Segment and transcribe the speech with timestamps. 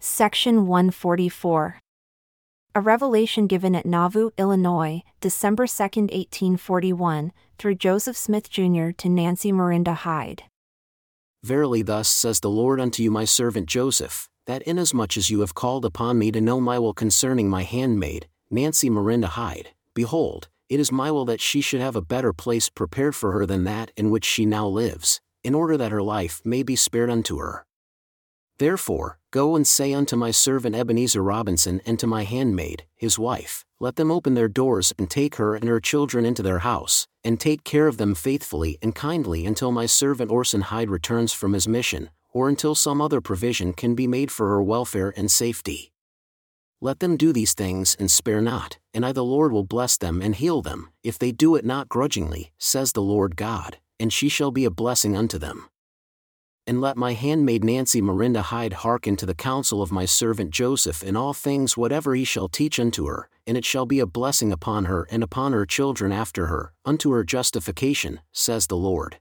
[0.00, 1.80] Section 144.
[2.72, 8.90] A revelation given at Nauvoo, Illinois, December 2, 1841, through Joseph Smith Jr.
[8.96, 10.44] to Nancy Marinda Hyde.
[11.42, 15.54] Verily, thus says the Lord unto you, my servant Joseph, that inasmuch as you have
[15.54, 20.78] called upon me to know my will concerning my handmaid, Nancy Marinda Hyde, behold, it
[20.78, 23.90] is my will that she should have a better place prepared for her than that
[23.96, 27.66] in which she now lives, in order that her life may be spared unto her.
[28.58, 33.64] Therefore, go and say unto my servant Ebenezer Robinson and to my handmaid, his wife,
[33.80, 37.38] let them open their doors and take her and her children into their house, and
[37.38, 41.68] take care of them faithfully and kindly until my servant Orson Hyde returns from his
[41.68, 45.92] mission, or until some other provision can be made for her welfare and safety.
[46.80, 50.22] Let them do these things and spare not, and I the Lord will bless them
[50.22, 54.28] and heal them, if they do it not grudgingly, says the Lord God, and she
[54.28, 55.68] shall be a blessing unto them.
[56.68, 61.02] And let my handmaid Nancy Marinda Hyde hearken to the counsel of my servant Joseph
[61.02, 64.52] in all things whatever he shall teach unto her, and it shall be a blessing
[64.52, 69.16] upon her and upon her children after her, unto her justification, says the Lord.